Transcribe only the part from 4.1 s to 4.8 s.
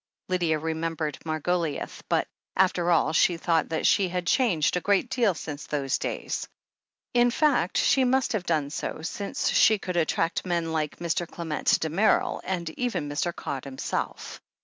changed